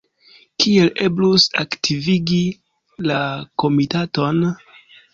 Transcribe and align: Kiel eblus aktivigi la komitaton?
Kiel 0.63 0.89
eblus 1.07 1.45
aktivigi 1.65 2.41
la 3.13 3.23
komitaton? 3.65 4.47